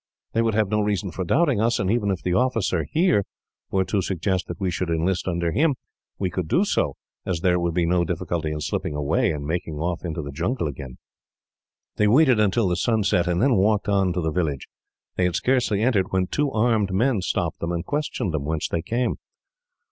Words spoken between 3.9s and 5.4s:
suggest that we should enlist